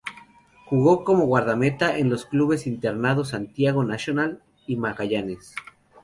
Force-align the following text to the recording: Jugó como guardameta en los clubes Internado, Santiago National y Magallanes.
Jugó 0.65 1.03
como 1.03 1.27
guardameta 1.27 1.99
en 1.99 2.09
los 2.09 2.25
clubes 2.25 2.65
Internado, 2.65 3.23
Santiago 3.23 3.83
National 3.83 4.41
y 4.65 4.75
Magallanes. 4.77 5.53